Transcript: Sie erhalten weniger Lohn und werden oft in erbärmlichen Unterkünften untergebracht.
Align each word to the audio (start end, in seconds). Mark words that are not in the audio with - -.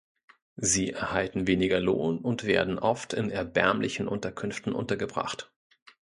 Sie 0.57 0.93
erhalten 0.93 1.45
weniger 1.45 1.79
Lohn 1.79 2.17
und 2.17 2.45
werden 2.45 2.79
oft 2.79 3.13
in 3.13 3.29
erbärmlichen 3.29 4.07
Unterkünften 4.07 4.73
untergebracht. 4.73 5.51